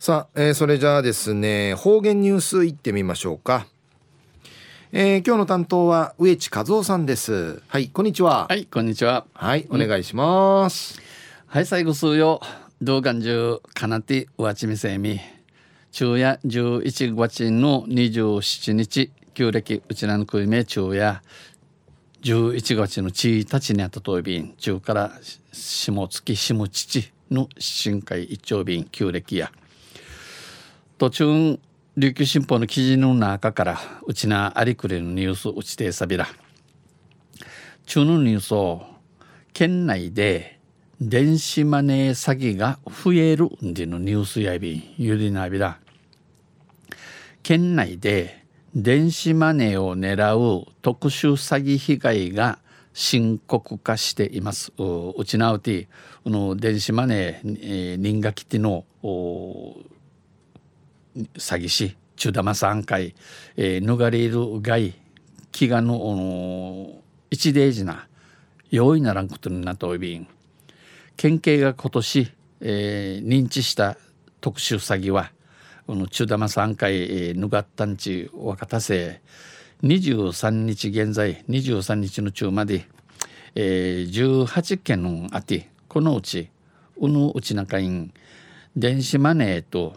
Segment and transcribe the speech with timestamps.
[0.00, 3.66] さあ、えー、それじゃあですね方言ニュースいってみましょうか、
[4.92, 7.60] えー、今日の担当は植地和夫さんです。
[7.66, 8.46] はいこんにちは。
[8.48, 9.26] はいこんにちは。
[9.34, 11.00] はいお願いします、
[11.48, 12.40] うん、はい最後数よ
[12.80, 15.18] 動画中かなてわちみせみ。
[15.90, 21.20] 昼夜11月の27日旧暦うちらの国名昼夜
[22.22, 25.10] 11月の1日にあったと便中から
[25.52, 29.50] 下月下父の新海一丁便旧暦や
[30.98, 31.60] 途中
[31.96, 36.26] 琉球新報の記事の中からうちなありくれのニュースうちてさびら
[37.86, 38.82] 中のニュースを
[39.52, 40.58] 県内で
[41.00, 45.78] 電子マネー詐欺が増えるんでのニュースやびゆりなびら
[47.44, 52.58] 県内で電子マネーを狙う特殊詐欺被害が
[52.92, 54.72] 深刻化しています。
[54.76, 55.86] うちなうて
[56.24, 58.84] この電子マネー、えー、人がきての
[61.34, 63.14] 詐欺師中玉三回、
[63.56, 64.94] えー、逃れる害
[65.52, 68.08] 飢餓の一大事な
[68.70, 70.26] 容易ならんことになっておびん。
[71.16, 73.96] 県警が今年、えー、認知した
[74.40, 75.32] 特殊詐欺は
[75.86, 79.20] この中玉三回、えー、ぬがったんち若田生
[79.82, 82.86] 23日現在23日の中まで、
[83.54, 86.50] えー、18件のあってこのうち
[86.98, 88.12] うぬうちなかいん
[88.76, 89.96] 電子マネーと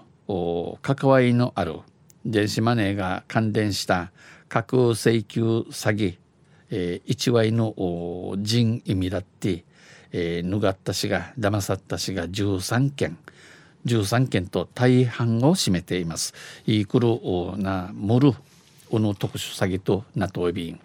[0.82, 1.80] 関わりのある
[2.26, 4.12] 電子マネーが関連した
[4.50, 6.18] 架空請求詐欺、
[6.70, 7.74] えー、1割の
[8.38, 9.64] 人意味だって、
[10.12, 13.18] えー、ぬがったしが騙さったしが13件
[13.86, 16.36] 13件と大半を占めています。
[16.68, 18.34] イークルなムル
[18.92, 20.80] うの特殊詐欺となといびん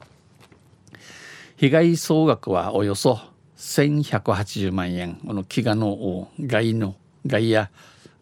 [1.56, 3.20] 被害総額はおよそ
[3.58, 6.94] 1180万円この飢餓の外の
[7.26, 7.70] 外や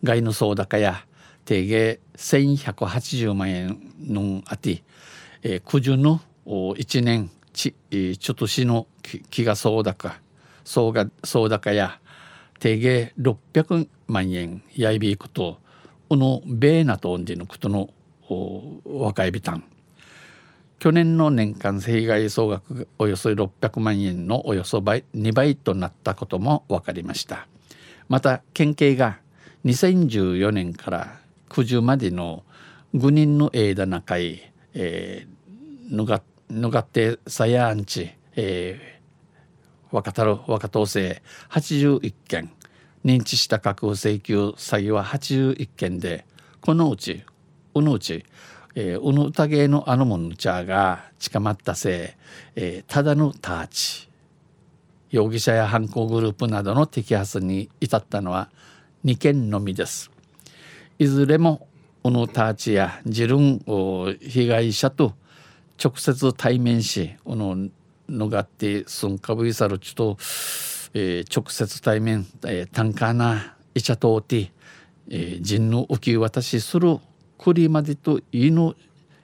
[0.03, 1.05] 外の総高や
[1.45, 4.83] 定芸1180万円のあて、
[5.43, 8.87] えー、九十の1年ち、ちょっとしの
[9.31, 10.15] 気が総高
[10.65, 12.01] 総が総高や
[12.59, 15.59] 定芸600万円やいびいくと
[16.09, 17.91] この米ナとんじのことの
[18.85, 19.65] 若いびたん。
[20.79, 27.49] 去年の年間被害総額およそ600万円のおよそ倍2倍となったことも分かりました。
[28.09, 29.19] また県警が
[29.65, 32.45] 2014年から九十までの
[32.95, 34.41] 5人の枝中い、
[34.75, 42.51] えー、ぬがぬがってさやんち、えー、若太郎若党生81件。
[43.05, 46.25] 認知した架空請求詐欺は81件で
[46.63, 47.23] このうち
[47.75, 48.25] うのうち
[48.77, 52.17] えー、うぬたげのあのもんちゃが近まったせ
[52.57, 54.09] い、えー、ただのターチ。
[55.11, 58.51] 容疑者や犯行グループなどの摘発に至ったのは
[59.05, 60.11] 2件のみです。
[60.99, 61.67] いずれも
[62.05, 63.61] うぬターチや自分
[64.21, 65.15] 被害者と
[65.83, 67.71] 直接対面しうぬ
[68.09, 70.17] のがってすんかぶいさるちと、
[70.93, 74.53] えー、直接対面、えー、単価ないちゃとおて、
[75.09, 76.99] えー、人の受け渡しする
[77.39, 78.77] こりまでと犬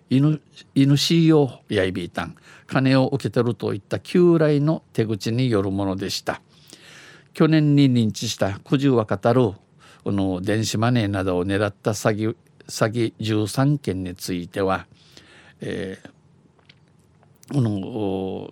[0.08, 0.41] 犬
[0.75, 2.34] 犬しよやいびいたん。
[2.66, 6.42] 金を受け取るといった旧来の手口によるものでした。
[7.32, 9.52] 去年に認知した九十は語る
[10.05, 14.87] この電子マネーなどを狙った詐欺詐欺13件については、
[15.61, 18.50] えー、この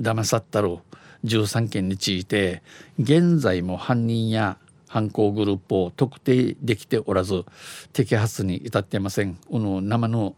[0.00, 0.78] 騙さったる
[1.24, 2.62] 13件について
[2.98, 7.44] 現在も犯人や犯行グループを特定できておらず
[7.92, 9.38] 摘発に至っていません。
[9.48, 10.34] うの生の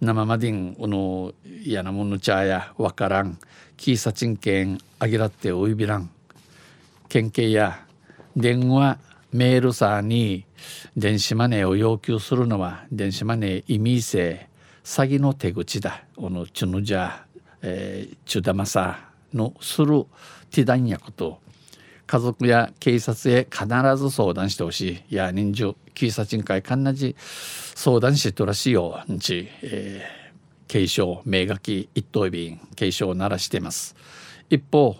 [0.00, 1.32] 生マディンうの
[1.64, 3.38] 嫌なものちゃやわからん
[3.76, 6.10] キーサチン券あげらっておいびらん
[7.08, 7.84] 県警や
[8.36, 8.98] 電話
[9.32, 10.46] メールさんに
[10.96, 14.48] 電子マネーを要求するのは電子マネー意味性
[14.82, 16.04] 詐欺の手口だ。
[16.16, 17.12] このチュヌジャ、
[17.60, 20.06] えー、チュダマサのする
[20.50, 21.40] ティダンヤこと
[22.06, 23.66] 家族や警察へ必
[23.98, 25.14] ず相談してほしい。
[25.14, 27.14] いや、人情、警察委員会、かんなじ
[27.74, 29.02] 相談してとらしいよ。
[29.12, 30.38] んち、えー、
[30.68, 33.94] 警鐘、名書き、一等便、警鐘を鳴らしています。
[34.48, 34.96] 一方、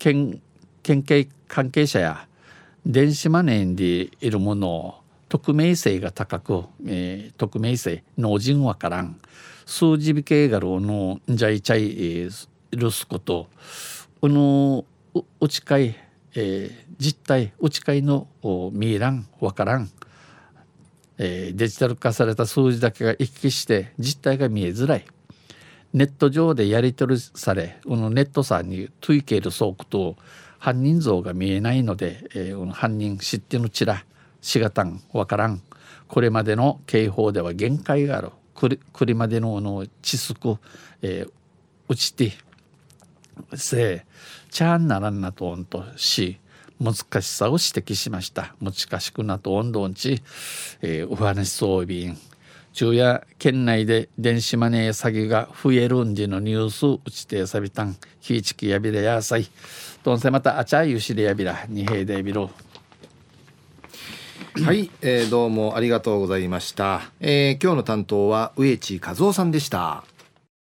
[0.00, 0.42] 県、
[0.82, 2.26] 県警関係者や
[2.86, 4.94] 電子マネーでいるものを
[5.28, 9.20] 匿名性が高く、えー、匿名性、脳人わからん、
[9.64, 13.48] 数字引けがるのじゃいちゃい、えー、るすこと、
[14.22, 14.84] うの、
[15.40, 15.94] うちかい、
[16.34, 18.28] えー、実態内海の
[18.72, 19.88] 見えらんわからん、
[21.18, 25.04] えー、デジタル化された数字だけが行き来して実態が見えづらい。
[25.92, 30.16] ネット上でやり取りされこのネットさんにトゥイケール倉庫と
[30.60, 34.04] 犯人像が見えないので、えー、犯人知ってのちら
[34.42, 35.62] しがたんわからん。
[36.06, 40.58] これまでの警報では限界があるくりくりまでのの知識、
[41.02, 41.32] えー、
[41.88, 42.32] うちて
[43.54, 44.04] せ
[44.50, 46.38] ちゃんならんなとんとし
[46.78, 48.54] 難しさを指摘しました。
[48.60, 50.22] 難しくなと温度んち、
[50.82, 52.18] えー、お話そうびん
[52.72, 57.96] 昼夜県内で電子マネー詐欺が増えるんじのニュースうちてさびたん。
[58.20, 59.48] ひいちきやびれやさい。
[60.02, 62.50] どんせまたあちゃゆしでやびらにへいでびろ。
[64.64, 70.02] はい、えー、どうもありがとうございました、えー、今日の担当は植地和夫さんでした。